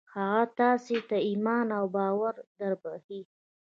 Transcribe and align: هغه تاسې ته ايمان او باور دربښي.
هغه 0.15 0.43
تاسې 0.59 0.97
ته 1.09 1.17
ايمان 1.29 1.67
او 1.77 1.85
باور 1.95 2.35
دربښي. 2.57 3.21